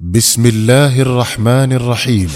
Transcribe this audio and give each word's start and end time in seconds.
بسم 0.00 0.46
الله 0.46 1.00
الرحمن 1.00 1.72
الرحيم. 1.72 2.30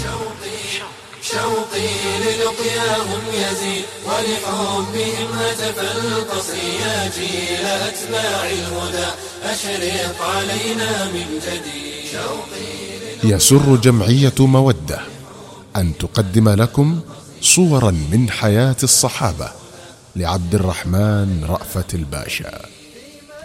شوقي 1.21 1.87
للقياهم 2.21 3.21
يزيد 3.33 3.85
ولحبهم 4.05 5.29
هتف 5.33 5.79
القصر 5.79 6.57
يا 6.57 7.11
جيل 7.17 7.65
أتباع 7.65 8.49
الهدى 8.49 9.07
أشرق 9.43 10.21
علينا 10.21 11.05
من 11.05 11.39
جديد 11.45 12.11
شوقي 12.11 13.33
يسر 13.33 13.75
جمعية 13.75 14.33
مودة 14.39 14.99
أن 15.75 15.97
تقدم 15.97 16.49
لكم 16.49 16.99
صورا 17.41 17.91
من 17.91 18.29
حياة 18.29 18.77
الصحابة 18.83 19.49
لعبد 20.15 20.55
الرحمن 20.55 21.45
رأفت 21.49 21.93
الباشا. 21.93 22.61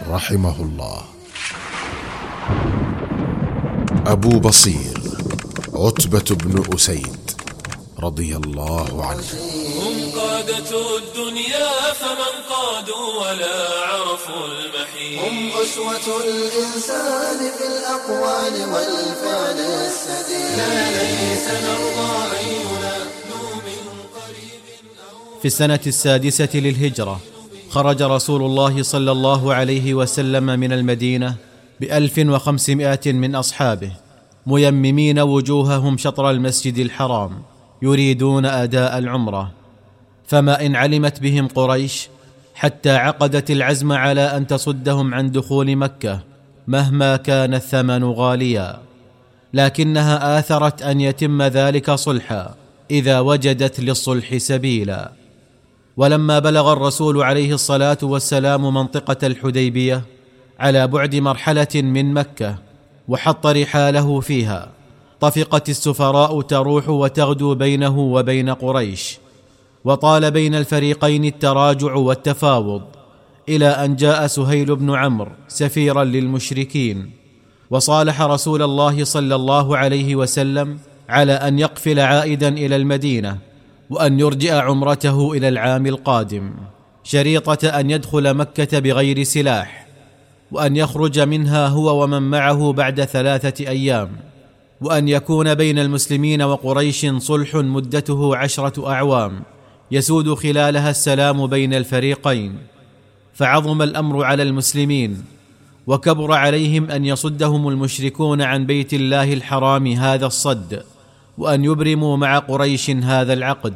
رحمه 0.09 0.61
الله. 0.61 1.01
أبو 4.11 4.39
بصير 4.39 4.97
عتبة 5.73 6.35
بن 6.35 6.75
أسيد 6.75 7.31
رضي 7.99 8.35
الله 8.35 9.05
عنه. 9.05 9.23
هم 9.81 10.19
قادة 10.19 10.71
الدنيا 10.97 11.69
فمن 12.01 12.33
قادوا 12.49 13.07
ولا 13.21 13.57
عرفوا 13.91 14.45
المحيط. 14.47 15.19
هم 15.23 15.49
أسوة 15.63 16.21
الإنسان 16.23 17.39
في 17.57 17.65
الأقوال 17.67 18.53
والفعل 18.73 19.59
السديد. 19.59 20.57
لا 20.57 20.91
ليس 20.91 21.47
نرضى 21.47 22.11
قريب 22.29 22.61
في 25.41 25.45
السنة 25.45 25.79
السادسة 25.87 26.49
للهجرة 26.53 27.19
خرج 27.69 28.01
رسول 28.01 28.41
الله 28.41 28.83
صلى 28.83 29.11
الله 29.11 29.53
عليه 29.53 29.93
وسلم 29.93 30.45
من 30.45 30.73
المدينة 30.73 31.35
بألف 31.81 32.19
وخمسمائة 32.19 33.13
من 33.13 33.35
أصحابه 33.35 33.91
ميممين 34.45 35.19
وجوههم 35.19 35.97
شطر 35.97 36.29
المسجد 36.29 36.77
الحرام 36.77 37.41
يريدون 37.81 38.45
أداء 38.45 38.97
العمرة. 38.97 39.51
فما 40.27 40.65
إن 40.65 40.75
علمت 40.75 41.19
بهم 41.19 41.47
قريش 41.47 42.09
حتى 42.55 42.89
عقدت 42.89 43.51
العزم 43.51 43.91
على 43.91 44.21
أن 44.21 44.47
تصدهم 44.47 45.13
عن 45.13 45.31
دخول 45.31 45.75
مكة 45.75 46.19
مهما 46.67 47.15
كان 47.15 47.53
الثمن 47.53 48.03
غاليا. 48.03 48.79
لكنها 49.53 50.39
آثرت 50.39 50.81
أن 50.81 51.01
يتم 51.01 51.41
ذلك 51.41 51.91
صلحا 51.91 52.55
إذا 52.91 53.19
وجدت 53.19 53.79
للصلح 53.79 54.37
سبيلا. 54.37 55.11
ولما 55.97 56.39
بلغ 56.39 56.73
الرسول 56.73 57.23
عليه 57.23 57.53
الصلاة 57.53 57.97
والسلام 58.03 58.73
منطقة 58.73 59.27
الحديبية 59.27 60.01
على 60.61 60.87
بعد 60.87 61.15
مرحلة 61.15 61.67
من 61.75 62.13
مكة 62.13 62.55
وحط 63.07 63.47
رحاله 63.47 64.19
فيها. 64.19 64.69
طفقت 65.19 65.69
السفراء 65.69 66.41
تروح 66.41 66.89
وتغدو 66.89 67.55
بينه 67.55 67.99
وبين 67.99 68.49
قريش. 68.49 69.17
وطال 69.85 70.31
بين 70.31 70.55
الفريقين 70.55 71.25
التراجع 71.25 71.93
والتفاوض 71.93 72.81
إلى 73.49 73.67
أن 73.67 73.95
جاء 73.95 74.27
سهيل 74.27 74.75
بن 74.75 74.95
عمرو 74.95 75.31
سفيرا 75.47 76.03
للمشركين. 76.03 77.11
وصالح 77.69 78.21
رسول 78.21 78.61
الله 78.61 79.03
صلى 79.03 79.35
الله 79.35 79.77
عليه 79.77 80.15
وسلم 80.15 80.79
على 81.09 81.33
أن 81.33 81.59
يقفل 81.59 81.99
عائدا 81.99 82.47
إلى 82.47 82.75
المدينة 82.75 83.37
وأن 83.89 84.19
يرجئ 84.19 84.53
عمرته 84.53 85.31
إلى 85.33 85.47
العام 85.47 85.87
القادم. 85.87 86.53
شريطة 87.03 87.67
أن 87.67 87.91
يدخل 87.91 88.33
مكة 88.33 88.79
بغير 88.79 89.23
سلاح. 89.23 89.80
وأن 90.51 90.75
يخرج 90.75 91.19
منها 91.19 91.67
هو 91.67 92.03
ومن 92.03 92.21
معه 92.21 92.73
بعد 92.73 93.03
ثلاثة 93.03 93.67
أيام 93.67 94.09
وأن 94.81 95.07
يكون 95.07 95.55
بين 95.55 95.79
المسلمين 95.79 96.41
وقريش 96.41 97.05
صلح 97.05 97.55
مدته 97.55 98.35
عشرة 98.35 98.91
أعوام 98.91 99.43
يسود 99.91 100.33
خلالها 100.33 100.89
السلام 100.89 101.47
بين 101.47 101.73
الفريقين. 101.73 102.57
فعظم 103.33 103.81
الأمر 103.81 104.23
على 104.23 104.43
المسلمين 104.43 105.23
وكبر 105.87 106.33
عليهم 106.33 106.91
أن 106.91 107.05
يصدهم 107.05 107.67
المشركون 107.67 108.41
عن 108.41 108.65
بيت 108.65 108.93
الله 108.93 109.33
الحرام 109.33 109.87
هذا 109.87 110.25
الصد 110.25 110.83
وأن 111.37 111.65
يبرموا 111.65 112.17
مع 112.17 112.39
قريش 112.39 112.89
هذا 112.89 113.33
العقد. 113.33 113.75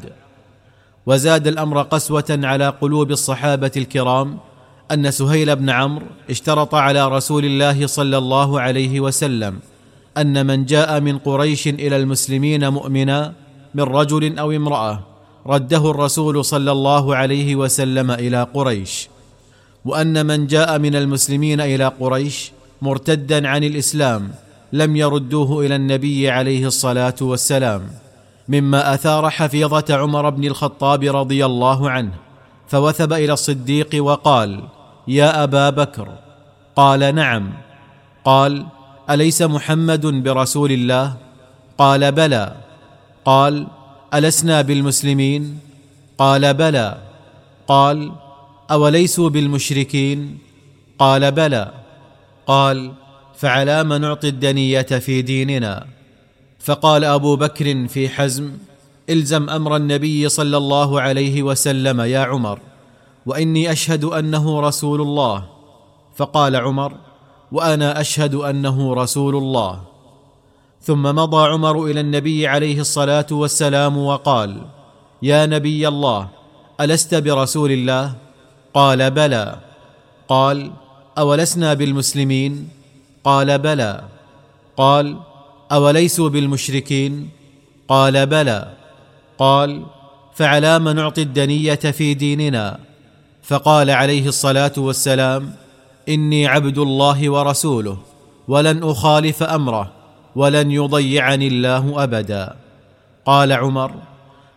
وزاد 1.06 1.48
الأمر 1.48 1.82
قسوة 1.82 2.40
على 2.44 2.70
قلوب 2.70 3.12
الصحابة 3.12 3.72
الكرام 3.78 4.38
أن 4.92 5.12
سهيل 5.12 5.56
بن 5.56 5.70
عمرو 5.70 6.06
اشترط 6.30 6.76
على 6.76 7.08
رسول 7.08 7.46
الله 7.46 7.88
صلى 7.88 8.18
الله 8.18 8.62
عليه 8.62 9.00
وسلم 9.00 9.60
أن 10.18 10.46
من 10.46 10.66
جاء 10.66 11.00
من 11.00 11.18
قريش 11.18 11.68
إلى 11.68 11.98
المسلمين 11.98 12.70
مؤمنا 12.70 13.34
من 13.76 13.84
رجل 13.84 14.40
أو 14.40 14.52
امرأة 14.52 15.00
رده 15.48 15.92
الرسول 15.92 16.46
صلى 16.46 16.72
الله 16.72 17.16
عليه 17.16 17.56
وسلم 17.56 18.12
إلى 18.12 18.48
قريش 18.54 19.10
وأن 19.86 20.26
من 20.26 20.48
جاء 20.48 20.80
من 20.80 20.96
المسلمين 20.96 21.62
إلى 21.62 21.88
قريش 22.00 22.52
مرتدا 22.82 23.48
عن 23.48 23.64
الإسلام 23.64 24.32
لم 24.74 24.96
يردوه 24.96 25.66
إلى 25.66 25.76
النبي 25.76 26.30
عليه 26.30 26.68
الصلاة 26.68 27.16
والسلام 27.22 27.88
مما 28.50 28.94
أثار 28.94 29.30
حفيظة 29.30 29.86
عمر 29.90 30.30
بن 30.30 30.44
الخطاب 30.44 31.04
رضي 31.04 31.46
الله 31.46 31.90
عنه 31.90 32.12
فوثب 32.68 33.14
إلى 33.14 33.34
الصديق 33.34 33.90
وقال 34.00 34.64
يا 35.08 35.44
أبا 35.44 35.70
بكر؟ 35.70 36.08
قال 36.76 37.16
نعم. 37.16 37.54
قال 38.26 38.66
أليس 39.10 39.42
محمد 39.42 40.06
برسول 40.06 40.72
الله؟ 40.72 41.14
قال 41.78 42.12
بلى. 42.12 42.56
قال 43.26 43.68
ألسنا 44.14 44.62
بالمسلمين؟ 44.62 45.60
قال 46.18 46.54
بلى. 46.54 46.98
قال 47.68 48.12
أوليسوا 48.72 49.30
بالمشركين؟ 49.30 50.38
قال 51.00 51.32
بلى. 51.32 51.72
قال 52.48 52.92
فعلى 53.38 53.84
ما 53.84 53.98
نعطي 53.98 54.28
الدنية 54.28 54.82
في 54.82 55.22
ديننا؟ 55.22 55.86
فقال 56.60 57.04
أبو 57.04 57.36
بكر 57.36 57.88
في 57.88 58.10
حزم 58.10 58.52
الزم 59.10 59.50
أمر 59.50 59.76
النبي 59.76 60.30
صلى 60.30 60.58
الله 60.58 61.02
عليه 61.02 61.44
وسلم 61.44 62.02
يا 62.02 62.20
عمر. 62.20 62.60
وإني 63.26 63.72
أشهد 63.72 64.04
أنه 64.04 64.62
رسول 64.62 65.02
الله. 65.02 65.46
فقال 66.16 66.56
عمر 66.56 66.94
وأنا 67.52 68.02
أشهد 68.02 68.36
أنه 68.36 68.94
رسول 68.94 69.36
الله. 69.36 69.82
ثم 70.82 71.04
مضى 71.04 71.50
عمر 71.50 71.86
إلى 71.86 72.00
النبي 72.00 72.48
عليه 72.48 72.80
الصلاة 72.80 73.26
والسلام 73.32 73.98
وقال 73.98 74.62
يا 75.22 75.46
نبي 75.46 75.88
الله 75.88 76.28
ألست 76.82 77.16
برسول 77.16 77.72
الله؟ 77.72 78.14
قال 78.74 79.12
بلى. 79.12 79.60
قال 80.28 80.72
أولسنا 81.18 81.74
بالمسلمين؟ 81.74 82.70
قال 83.24 83.60
بلى. 83.60 84.04
قال 84.78 85.18
أوليسوا 85.72 86.30
بالمشركين؟ 86.30 87.30
قال 87.88 88.26
بلى. 88.26 88.74
قال 89.38 89.86
فعلى 90.34 90.80
ما 90.80 90.94
نعطي 90.94 91.22
الدنية 91.22 91.76
في 91.76 92.14
ديننا؟ 92.14 92.80
فقال 93.48 93.90
عليه 93.90 94.28
الصلاة 94.28 94.72
والسلام 94.78 95.54
إني 96.10 96.48
عبد 96.48 96.78
الله 96.78 97.30
ورسوله 97.30 97.98
ولن 98.48 98.84
أخالف 98.84 99.44
أمره 99.44 99.92
ولن 100.36 100.72
يضيعني 100.72 101.48
الله 101.48 102.04
أبدا. 102.04 102.56
قال 103.26 103.52
عمر 103.54 103.92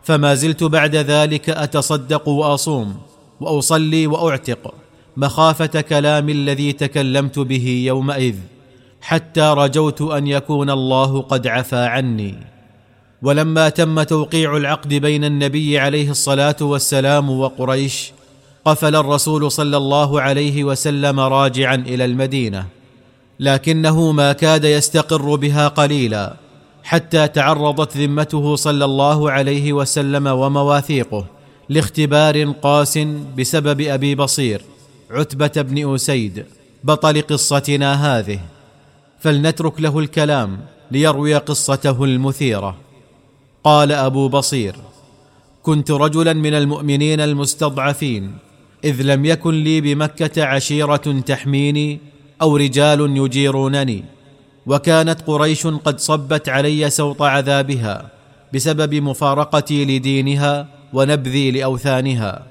فما 0.02 0.34
زلت 0.34 0.64
بعد 0.64 0.96
ذلك 0.96 1.50
أتصدق 1.50 2.28
وأصوم 2.28 2.96
وأصلي 3.40 4.06
وأعتق 4.06 4.74
مخافة 5.16 5.80
كلام 5.80 6.28
الذي 6.28 6.72
تكلمت 6.72 7.38
به 7.38 7.84
يومئذ 7.86 8.36
حتى 9.00 9.54
رجوت 9.56 10.02
أن 10.02 10.26
يكون 10.26 10.70
الله 10.70 11.22
قد 11.22 11.46
عفى 11.46 11.76
عني. 11.76 12.34
ولما 13.22 13.68
تم 13.68 14.02
توقيع 14.02 14.56
العقد 14.56 14.94
بين 14.94 15.24
النبي 15.24 15.78
عليه 15.78 16.10
الصلاة 16.10 16.56
والسلام 16.60 17.30
وقريش 17.30 18.12
قفل 18.68 18.96
الرسول 18.96 19.52
صلى 19.52 19.76
الله 19.76 20.20
عليه 20.20 20.64
وسلم 20.64 21.20
راجعا 21.20 21.74
إلى 21.74 22.04
المدينة 22.04 22.66
لكنه 23.40 24.12
ما 24.12 24.32
كاد 24.32 24.64
يستقر 24.64 25.34
بها 25.34 25.68
قليلا 25.68 26.36
حتى 26.84 27.28
تعرضت 27.28 27.96
ذمته 27.96 28.56
صلى 28.56 28.84
الله 28.84 29.30
عليه 29.30 29.72
وسلم 29.72 30.26
ومواثيقه 30.26 31.24
لاختبار 31.68 32.44
قاس 32.44 32.98
بسبب 33.38 33.80
أبي 33.80 34.14
بصير 34.14 34.62
عتبة 35.10 35.62
بن 35.62 35.94
أسيد 35.94 36.44
بطل 36.84 37.22
قصتنا 37.22 38.18
هذه. 38.18 38.40
فلنترك 39.20 39.80
له 39.80 39.98
الكلام 39.98 40.60
ليروي 40.90 41.34
قصته 41.34 42.04
المثيرة. 42.04 42.76
قال 43.64 43.92
أبو 43.92 44.28
بصير 44.28 44.74
كنت 45.62 45.90
رجلا 45.90 46.32
من 46.32 46.54
المؤمنين 46.54 47.20
المستضعفين 47.20 48.47
إذ 48.84 49.02
لم 49.02 49.24
يكن 49.24 49.54
لي 49.54 49.80
بمكة 49.80 50.44
عشيرة 50.44 51.20
تحميني 51.26 51.98
أو 52.42 52.56
رجال 52.56 53.16
يجيرونني 53.16 54.04
وكانت 54.66 55.22
قريش 55.26 55.66
قد 55.66 56.00
صبت 56.00 56.48
علي 56.48 56.90
سوط 56.90 57.22
عذابها 57.22 58.10
بسبب 58.54 58.94
مفارقتي 58.94 59.84
لدينها 59.84 60.68
ونبذي 60.92 61.50
لأوثانها. 61.50 62.46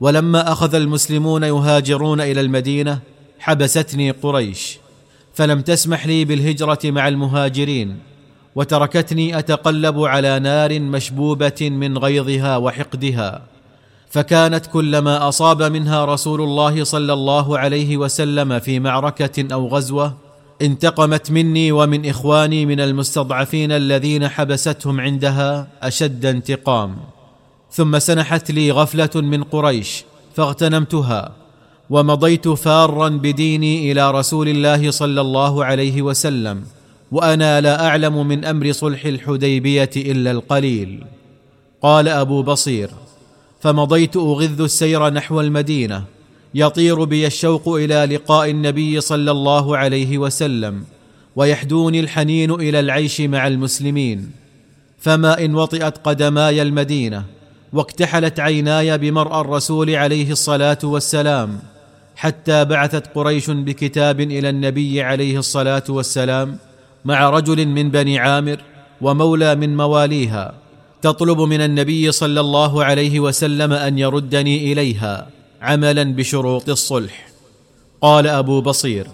ولما 0.00 0.52
أخذ 0.52 0.74
المسلمون 0.74 1.42
يهاجرون 1.42 2.20
إلى 2.20 2.40
المدينة 2.40 2.98
حبستني 3.38 4.10
قريش 4.10 4.78
فلم 5.34 5.60
تسمح 5.60 6.06
لي 6.06 6.24
بالهجرة 6.24 6.78
مع 6.84 7.08
المهاجرين 7.08 7.98
وتركتني 8.54 9.38
أتقلب 9.38 10.00
على 10.00 10.38
نار 10.38 10.80
مشبوبة 10.80 11.70
من 11.70 11.98
غيظها 11.98 12.56
وحقدها. 12.56 13.51
فكانت 14.12 14.66
كلما 14.66 15.28
أصاب 15.28 15.62
منها 15.62 16.04
رسول 16.04 16.40
الله 16.40 16.84
صلى 16.84 17.12
الله 17.12 17.58
عليه 17.58 17.96
وسلم 17.96 18.58
في 18.58 18.80
معركة 18.80 19.54
أو 19.54 19.68
غزوة 19.68 20.14
انتقمت 20.62 21.30
مني 21.30 21.72
ومن 21.72 22.08
إخواني 22.08 22.66
من 22.66 22.80
المستضعفين 22.80 23.72
الذين 23.72 24.28
حبستهم 24.28 25.00
عندها 25.00 25.68
أشد 25.82 26.26
انتقام. 26.26 26.96
ثم 27.70 27.98
سنحت 27.98 28.50
لي 28.50 28.70
غفلة 28.70 29.10
من 29.14 29.42
قريش 29.44 30.04
فاغتنمتها 30.34 31.32
ومضيت 31.90 32.48
فارا 32.48 33.08
بديني 33.08 33.92
إلى 33.92 34.10
رسول 34.10 34.48
الله 34.48 34.90
صلى 34.90 35.20
الله 35.20 35.64
عليه 35.64 36.02
وسلم 36.02 36.64
وأنا 37.12 37.60
لا 37.60 37.86
أعلم 37.86 38.26
من 38.26 38.44
أمر 38.44 38.72
صلح 38.72 39.04
الحديبية 39.04 39.90
إلا 39.96 40.30
القليل. 40.30 41.04
قال 41.82 42.08
أبو 42.08 42.42
بصير 42.42 42.90
فمضيت 43.62 44.16
أغذ 44.16 44.60
السير 44.60 45.10
نحو 45.10 45.40
المدينة 45.40 46.04
يطير 46.54 47.04
بي 47.04 47.26
الشوق 47.26 47.68
إلى 47.68 48.14
لقاء 48.14 48.50
النبي 48.50 49.00
صلى 49.00 49.30
الله 49.30 49.76
عليه 49.76 50.18
وسلم 50.18 50.84
ويحدوني 51.36 52.00
الحنين 52.00 52.50
إلى 52.50 52.80
العيش 52.80 53.20
مع 53.20 53.46
المسلمين. 53.46 54.30
فما 54.98 55.44
إن 55.44 55.54
وطئت 55.54 55.98
قدماي 55.98 56.62
المدينة 56.62 57.24
واكتحلت 57.72 58.40
عيناي 58.40 58.98
بمرأى 58.98 59.40
الرسول 59.40 59.90
عليه 59.90 60.30
الصلاة 60.32 60.78
والسلام 60.84 61.58
حتى 62.16 62.64
بعثت 62.64 63.06
قريش 63.14 63.50
بكتاب 63.50 64.20
إلى 64.20 64.48
النبي 64.48 65.02
عليه 65.02 65.38
الصلاة 65.38 65.84
والسلام 65.88 66.58
مع 67.04 67.30
رجل 67.30 67.68
من 67.68 67.90
بني 67.90 68.18
عامر 68.18 68.60
ومولى 69.00 69.54
من 69.54 69.76
مواليها. 69.76 70.61
تطلب 71.02 71.40
من 71.40 71.60
النبي 71.60 72.12
صلى 72.12 72.40
الله 72.40 72.84
عليه 72.84 73.20
وسلم 73.20 73.72
أن 73.72 73.98
يردني 73.98 74.72
إليها 74.72 75.28
عملا 75.62 76.02
بشروط 76.02 76.68
الصلح. 76.68 77.28
قال 78.02 78.26
أبو 78.26 78.60
بصير 78.60 79.06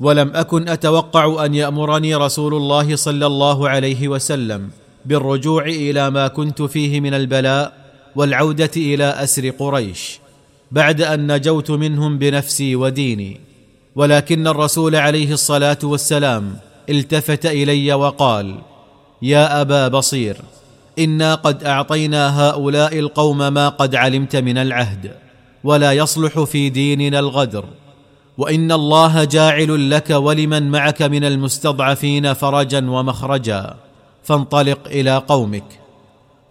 ولم 0.00 0.30
أكن 0.34 0.68
أتوقع 0.68 1.44
أن 1.44 1.54
يأمرني 1.54 2.14
رسول 2.14 2.54
الله 2.54 2.96
صلى 2.96 3.26
الله 3.26 3.68
عليه 3.68 4.08
وسلم 4.08 4.70
بالرجوع 5.04 5.64
إلى 5.64 6.10
ما 6.10 6.28
كنت 6.28 6.62
فيه 6.62 7.00
من 7.00 7.14
البلاء 7.14 7.72
والعودة 8.16 8.70
إلى 8.76 9.04
أسر 9.04 9.50
قريش 9.50 10.18
بعد 10.72 11.02
أن 11.02 11.32
نجوت 11.34 11.70
منهم 11.70 12.18
بنفسي 12.18 12.76
وديني 12.76 13.40
ولكن 13.96 14.46
الرسول 14.46 14.96
عليه 14.96 15.32
الصلاة 15.32 15.78
والسلام 15.82 16.56
التفت 16.88 17.46
إلي 17.46 17.92
وقال 17.94 18.54
يا 19.22 19.60
أبا 19.60 19.88
بصير 19.88 20.36
إنا 20.98 21.34
قد 21.34 21.64
أعطينا 21.64 22.40
هؤلاء 22.40 22.98
القوم 22.98 23.38
ما 23.38 23.68
قد 23.68 23.94
علمت 23.94 24.36
من 24.36 24.58
العهد 24.58 25.14
ولا 25.64 25.92
يصلح 25.92 26.40
في 26.40 26.70
ديننا 26.70 27.18
الغدر. 27.18 27.64
وإن 28.38 28.72
الله 28.72 29.24
جاعل 29.24 29.90
لك 29.90 30.10
ولمن 30.10 30.70
معك 30.70 31.02
من 31.02 31.24
المستضعفين 31.24 32.34
فرجا 32.34 32.90
ومخرجا 32.90 33.74
فانطلق 34.22 34.78
إلى 34.86 35.16
قومك. 35.16 35.64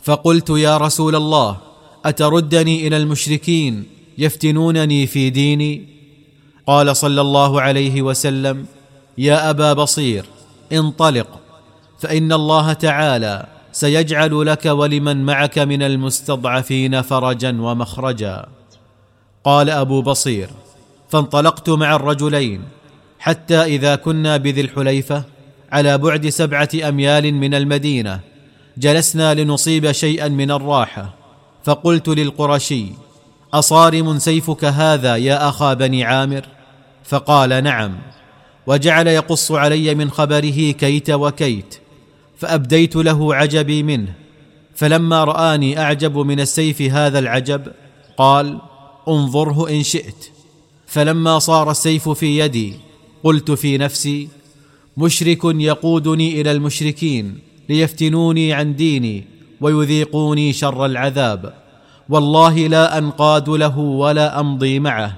فقلت 0.03 0.49
يا 0.49 0.77
رسول 0.77 1.15
الله 1.15 1.57
أتردني 2.05 2.87
إلى 2.87 2.97
المشركين 2.97 3.83
يفتنونني 4.17 5.07
في 5.07 5.29
ديني؟ 5.29 5.93
قال 6.67 6.97
صلى 6.97 7.21
الله 7.21 7.61
عليه 7.61 8.01
وسلم 8.01 8.65
يا 9.17 9.49
أبا 9.49 9.73
بصير 9.73 10.25
انطلق 10.73 11.27
فإن 11.99 12.33
الله 12.33 12.73
تعالى 12.73 13.45
سيجعل 13.73 14.45
لك 14.45 14.65
ولمن 14.65 15.25
معك 15.25 15.59
من 15.59 15.83
المستضعفين 15.83 17.01
فرجا 17.01 17.61
ومخرجا. 17.61 18.45
قال 19.43 19.69
أبو 19.69 20.01
بصير 20.01 20.49
فانطلقت 21.09 21.69
مع 21.69 21.95
الرجلين 21.95 22.61
حتى 23.19 23.63
إذا 23.63 23.95
كنا 23.95 24.37
بذي 24.37 24.61
الحليفة 24.61 25.23
على 25.71 25.97
بعد 25.97 26.29
سبعة 26.29 26.69
أميال 26.87 27.33
من 27.33 27.53
المدينة 27.53 28.19
جلسنا 28.77 29.33
لنصيب 29.33 29.91
شيئا 29.91 30.27
من 30.27 30.51
الراحة 30.51 31.13
فقلت 31.63 32.07
للقرشي 32.07 32.85
أصارم 33.53 34.19
سيفك 34.19 34.65
هذا 34.65 35.15
يا 35.15 35.49
أخا 35.49 35.73
بني 35.73 36.03
عامر؟ 36.03 36.45
فقال 37.03 37.63
نعم 37.63 37.97
وجعل 38.67 39.07
يقص 39.07 39.51
علي 39.51 39.95
من 39.95 40.11
خبره 40.11 40.71
كيت 40.71 41.09
وكيت 41.09 41.79
فأبديت 42.43 42.95
له 42.95 43.35
عجبي 43.35 43.83
منه. 43.83 44.13
فلما 44.75 45.23
رآني 45.23 45.79
أعجب 45.79 46.17
من 46.17 46.39
السيف 46.39 46.81
هذا 46.81 47.19
العجب 47.19 47.61
قال 48.17 48.59
انظره 49.07 49.69
إن 49.69 49.83
شئت. 49.83 50.29
فلما 50.87 51.39
صار 51.39 51.71
السيف 51.71 52.09
في 52.09 52.39
يدي 52.39 52.73
قلت 53.23 53.51
في 53.51 53.77
نفسي 53.77 54.27
مشرك 54.97 55.39
يقودني 55.43 56.41
إلى 56.41 56.51
المشركين 56.51 57.39
ليفتنوني 57.69 58.53
عن 58.53 58.75
ديني 58.75 59.23
ويذيقوني 59.61 60.53
شر 60.53 60.85
العذاب. 60.85 61.53
والله 62.09 62.67
لا 62.67 62.97
أنقاد 62.97 63.49
له 63.49 63.77
ولا 63.79 64.39
أمضي 64.39 64.79
معه. 64.79 65.17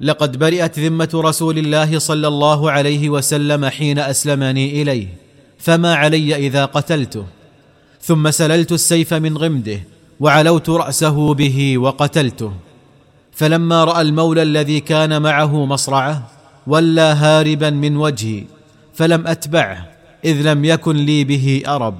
لقد 0.00 0.38
برئت 0.38 0.78
ذمة 0.78 1.10
رسول 1.14 1.58
الله 1.58 1.98
صلى 1.98 2.28
الله 2.28 2.70
عليه 2.70 3.08
وسلم 3.10 3.66
حين 3.66 3.98
أسلمني 3.98 4.82
إليه. 4.82 5.08
فما 5.62 5.94
علي 5.94 6.46
إذا 6.46 6.64
قتلته. 6.64 7.24
ثم 8.02 8.30
سللت 8.30 8.72
السيف 8.72 9.14
من 9.14 9.38
غمده 9.38 9.80
وعلوت 10.20 10.70
رأسه 10.70 11.34
به 11.34 11.78
وقتلته. 11.78 12.52
فلما 13.32 13.84
رأى 13.84 14.00
المولى 14.00 14.42
الذي 14.42 14.80
كان 14.80 15.22
معه 15.22 15.64
مصرعه 15.64 16.28
ولى 16.66 17.00
هاربا 17.00 17.70
من 17.70 17.96
وجهي 17.96 18.44
فلم 18.94 19.26
أتبعه 19.26 19.88
إذ 20.24 20.42
لم 20.42 20.64
يكن 20.64 20.96
لي 20.96 21.24
به 21.24 21.62
أرب. 21.68 21.98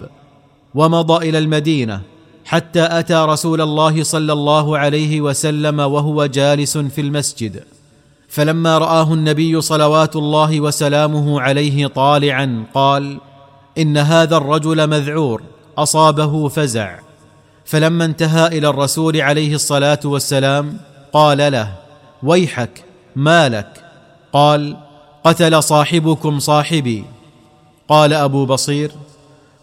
ومضى 0.74 1.28
إلى 1.28 1.38
المدينة 1.38 2.00
حتى 2.44 2.88
أتى 2.90 3.14
رسول 3.14 3.60
الله 3.60 4.02
صلى 4.02 4.32
الله 4.32 4.78
عليه 4.78 5.20
وسلم 5.20 5.78
وهو 5.78 6.26
جالس 6.26 6.78
في 6.78 7.00
المسجد. 7.00 7.64
فلما 8.28 8.78
رآه 8.78 9.14
النبي 9.14 9.60
صلوات 9.60 10.16
الله 10.16 10.60
وسلامه 10.60 11.40
عليه 11.40 11.86
طالعا 11.86 12.64
قال 12.74 13.18
إن 13.78 13.96
هذا 13.96 14.36
الرجل 14.36 14.86
مذعور 14.86 15.42
أصابه 15.78 16.48
فزع. 16.48 16.98
فلما 17.64 18.04
انتهى 18.04 18.46
إلى 18.46 18.68
الرسول 18.68 19.20
عليه 19.20 19.54
الصلاة 19.54 20.00
والسلام 20.04 20.78
قال 21.12 21.52
له 21.52 21.74
ويحك 22.22 22.84
ما 23.16 23.48
لك 23.48 23.84
قال 24.32 24.76
قتل 25.24 25.62
صاحبكم 25.62 26.38
صاحبي. 26.38 27.04
قال 27.88 28.12
أبو 28.12 28.46
بصير 28.46 28.92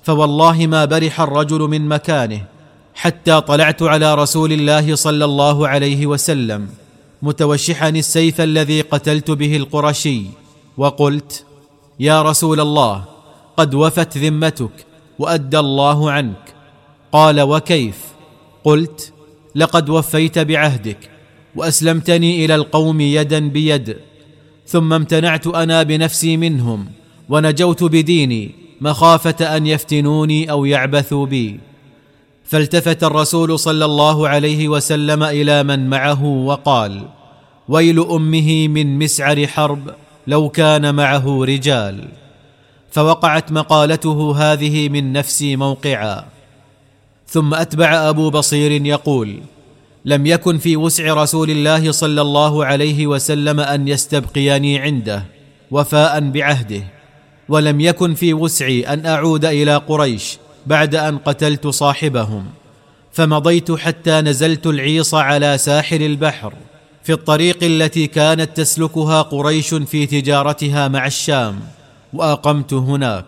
فوالله 0.03 0.67
ما 0.67 0.85
برح 0.85 1.21
الرجل 1.21 1.59
من 1.59 1.87
مكانه 1.87 2.41
حتى 2.95 3.41
طلعت 3.41 3.83
على 3.83 4.15
رسول 4.15 4.53
الله 4.53 4.95
صلى 4.95 5.25
الله 5.25 5.67
عليه 5.67 6.07
وسلم 6.07 6.69
متوشحا 7.21 7.89
السيف 7.89 8.41
الذي 8.41 8.81
قتلت 8.81 9.31
به 9.31 9.55
القرشي. 9.57 10.23
وقلت 10.77 11.45
يا 11.99 12.21
رسول 12.21 12.59
الله 12.59 13.03
قد 13.59 13.75
وفت 13.75 14.17
ذمتك 14.17 14.71
وأدى 15.19 15.59
الله 15.59 16.11
عنك. 16.11 16.53
قال 17.11 17.41
وكيف؟ 17.41 17.97
قلت 18.63 19.13
لقد 19.55 19.89
وفيت 19.89 20.39
بعهدك 20.39 21.09
وأسلمتني 21.55 22.45
إلى 22.45 22.55
القوم 22.55 23.01
يدا 23.01 23.39
بيد 23.49 23.97
ثم 24.67 24.93
امتنعت 24.93 25.47
أنا 25.47 25.83
بنفسي 25.83 26.37
منهم 26.37 26.85
ونجوت 27.29 27.83
بديني 27.83 28.51
مخافة 28.81 29.57
أن 29.57 29.67
يفتنوني 29.67 30.51
أو 30.51 30.65
يعبثوا 30.65 31.25
بي. 31.25 31.59
فالتفت 32.43 33.03
الرسول 33.03 33.59
صلى 33.59 33.85
الله 33.85 34.27
عليه 34.27 34.67
وسلم 34.67 35.23
إلى 35.23 35.63
من 35.63 35.89
معه 35.89 36.23
وقال 36.23 37.07
ويل 37.67 37.99
أمه 37.99 38.67
من 38.67 38.99
مسعر 38.99 39.47
حرب 39.47 39.89
لو 40.27 40.49
كان 40.49 40.95
معه 40.95 41.43
رجال. 41.43 42.07
فوقعت 42.91 43.51
مقالته 43.51 44.35
هذه 44.37 44.89
من 44.89 45.13
نفسي 45.13 45.55
موقعا. 45.55 46.25
ثم 47.27 47.53
أتبع 47.53 48.09
أبو 48.09 48.29
بصير 48.29 48.85
يقول 48.85 49.39
لم 50.05 50.25
يكن 50.25 50.57
في 50.57 50.77
وسع 50.77 51.13
رسول 51.13 51.49
الله 51.49 51.91
صلى 51.91 52.21
الله 52.21 52.65
عليه 52.65 53.07
وسلم 53.07 53.59
أن 53.59 53.87
يستبقيني 53.87 54.79
عنده 54.79 55.23
وفاء 55.71 56.19
بعهده 56.19 56.83
ولم 57.49 57.81
يكن 57.81 58.15
في 58.15 58.33
وسعي 58.33 58.81
أن 58.81 59.05
أعود 59.05 59.45
إلى 59.45 59.75
قريش 59.75 60.37
بعد 60.65 60.95
أن 60.95 61.17
قتلت 61.17 61.67
صاحبهم 61.67 62.45
فمضيت 63.11 63.71
حتى 63.71 64.21
نزلت 64.21 64.67
العيص 64.67 65.13
على 65.13 65.57
ساحل 65.57 66.03
البحر 66.03 66.53
في 67.03 67.13
الطريق 67.13 67.63
التي 67.63 68.07
كانت 68.07 68.57
تسلكها 68.57 69.21
قريش 69.21 69.73
في 69.73 70.05
تجارتها 70.05 70.87
مع 70.87 71.05
الشام. 71.07 71.59
وأقمت 72.13 72.73
هناك. 72.73 73.25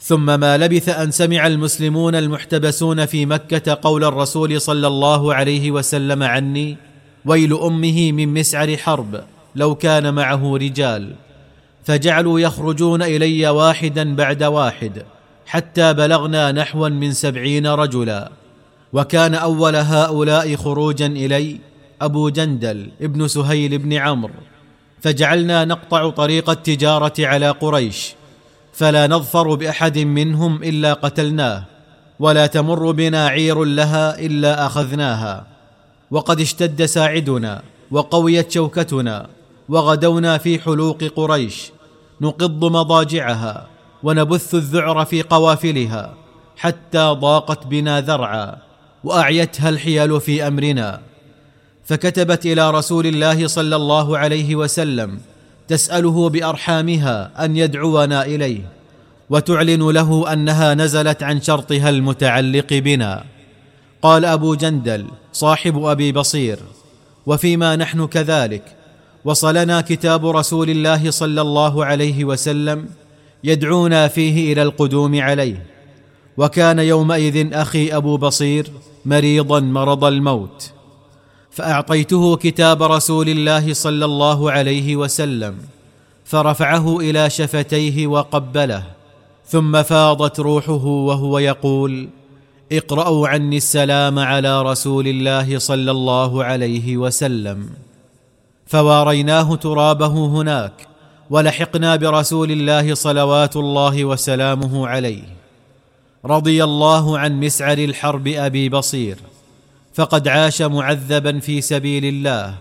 ثم 0.00 0.40
ما 0.40 0.58
لبث 0.58 0.88
أن 0.88 1.10
سمع 1.10 1.46
المسلمون 1.46 2.14
المحتبسون 2.14 3.06
في 3.06 3.26
مكة 3.26 3.78
قول 3.82 4.04
الرسول 4.04 4.60
صلى 4.60 4.86
الله 4.86 5.34
عليه 5.34 5.70
وسلم 5.70 6.22
عني 6.22 6.76
ويل 7.24 7.54
أمه 7.58 8.12
من 8.12 8.34
مسعر 8.34 8.76
حرب 8.76 9.24
لو 9.56 9.74
كان 9.74 10.14
معه 10.14 10.56
رجال. 10.56 11.14
فجعلوا 11.84 12.40
يخرجون 12.40 13.02
إلي 13.02 13.48
واحدا 13.48 14.14
بعد 14.16 14.42
واحد 14.42 15.02
حتى 15.46 15.92
بلغنا 15.92 16.52
نحوا 16.52 16.88
من 16.88 17.12
سبعين 17.12 17.66
رجلا. 17.66 18.32
وكان 18.92 19.34
أول 19.34 19.76
هؤلاء 19.76 20.56
خروجا 20.56 21.06
إلي 21.06 21.58
أبو 22.02 22.28
جندل 22.28 22.90
ابن 23.00 23.28
سهيل 23.28 23.78
بن 23.78 23.92
عمرو. 23.92 24.53
فجعلنا 25.04 25.64
نقطع 25.64 26.10
طريق 26.10 26.50
التجارة 26.50 27.12
على 27.18 27.50
قريش 27.50 28.14
فلا 28.72 29.06
نظفر 29.06 29.54
بأحد 29.54 29.98
منهم 29.98 30.62
إلا 30.62 30.92
قتلناه 30.92 31.64
ولا 32.20 32.46
تمر 32.46 32.90
بنا 32.90 33.26
عير 33.26 33.64
لها 33.64 34.18
إلا 34.18 34.66
أخذناها. 34.66 35.46
وقد 36.10 36.40
اشتد 36.40 36.84
ساعدنا 36.84 37.62
وقويت 37.90 38.50
شوكتنا 38.50 39.26
وغدونا 39.68 40.38
في 40.38 40.58
حلوق 40.58 41.04
قريش 41.04 41.70
نقض 42.20 42.64
مضاجعها 42.64 43.66
ونبث 44.02 44.54
الذعر 44.54 45.04
في 45.04 45.22
قوافلها 45.22 46.14
حتى 46.56 47.16
ضاقت 47.20 47.66
بنا 47.66 48.00
ذرعا 48.00 48.56
وأعيتها 49.04 49.68
الحيل 49.68 50.20
في 50.20 50.46
أمرنا. 50.46 51.00
فكتبت 51.84 52.46
إلى 52.46 52.70
رسول 52.70 53.06
الله 53.06 53.46
صلى 53.46 53.76
الله 53.76 54.18
عليه 54.18 54.56
وسلم 54.56 55.18
تسأله 55.68 56.28
بأرحامها 56.28 57.44
أن 57.44 57.56
يدعونا 57.56 58.24
إليه 58.24 58.60
وتعلن 59.30 59.90
له 59.90 60.32
أنها 60.32 60.74
نزلت 60.74 61.22
عن 61.22 61.42
شرطها 61.42 61.90
المتعلق 61.90 62.72
بنا. 62.72 63.24
قال 64.02 64.24
أبو 64.24 64.54
جندل 64.54 65.06
صاحب 65.32 65.84
أبي 65.84 66.12
بصير 66.12 66.58
وفيما 67.26 67.76
نحن 67.76 68.06
كذلك 68.06 68.62
وصلنا 69.24 69.80
كتاب 69.80 70.26
رسول 70.26 70.70
الله 70.70 71.10
صلى 71.10 71.40
الله 71.40 71.84
عليه 71.84 72.24
وسلم 72.24 72.88
يدعونا 73.44 74.08
فيه 74.08 74.52
إلى 74.52 74.62
القدوم 74.62 75.20
عليه. 75.20 75.66
وكان 76.36 76.78
يومئذ 76.78 77.54
أخي 77.54 77.96
أبو 77.96 78.16
بصير 78.16 78.70
مريضا 79.04 79.60
مرض 79.60 80.04
الموت. 80.04 80.70
فأعطيته 81.54 82.36
كتاب 82.36 82.82
رسول 82.82 83.28
الله 83.28 83.72
صلى 83.72 84.04
الله 84.04 84.50
عليه 84.50 84.96
وسلم 84.96 85.58
فرفعه 86.24 87.00
إلى 87.00 87.30
شفتيه 87.30 88.06
وقبله 88.06 88.82
ثم 89.46 89.82
فاضت 89.82 90.40
روحه 90.40 90.84
وهو 90.84 91.38
يقول 91.38 92.08
اقرأوا 92.72 93.28
عني 93.28 93.56
السلام 93.56 94.18
على 94.18 94.62
رسول 94.62 95.08
الله 95.08 95.58
صلى 95.58 95.90
الله 95.90 96.44
عليه 96.44 96.96
وسلم 96.96 97.70
فواريناه 98.66 99.54
ترابه 99.54 100.26
هناك 100.26 100.86
ولحقنا 101.30 101.96
برسول 101.96 102.50
الله 102.50 102.94
صلوات 102.94 103.56
الله 103.56 104.04
وسلامه 104.04 104.88
عليه. 104.88 105.22
رضي 106.24 106.64
الله 106.64 107.18
عن 107.18 107.40
مسعر 107.40 107.78
الحرب 107.78 108.28
أبي 108.28 108.68
بصير. 108.68 109.16
فقد 109.94 110.28
عاش 110.28 110.62
معذبا 110.62 111.40
في 111.40 111.60
سبيل 111.60 112.04
الله 112.04 112.58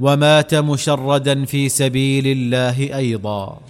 ومات 0.00 0.54
مشردا 0.54 1.44
في 1.44 1.68
سبيل 1.68 2.26
الله 2.26 2.96
أيضا. 2.96 3.60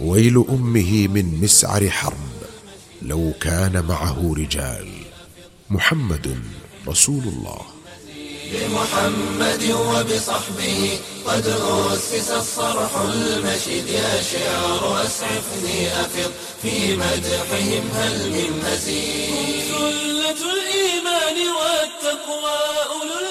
ويل 0.00 0.44
أمه 0.50 1.08
من 1.08 1.40
مسعر 1.40 1.90
حرب 1.90 2.28
لو 3.02 3.32
كان 3.40 3.84
معه 3.84 4.34
رجال. 4.36 4.88
محمد 5.70 6.36
رسول 6.88 7.22
الله. 7.22 7.77
بمحمد 8.52 9.62
وبصحبه 9.70 10.98
قد 11.26 11.46
أسس 11.92 12.30
الصرح 12.30 12.90
المشيد. 12.96 13.88
يا 13.88 14.22
شعر 14.22 15.02
أسعفني 15.04 15.88
أفض 16.00 16.32
في 16.62 16.96
مدحهم 16.96 17.90
هل 17.94 18.30
من 18.30 18.50
مزيد؟ 18.64 19.64
سلة 19.68 20.40
الإيمان 20.52 21.36
والتقوى 21.58 22.58
أولو 22.90 23.27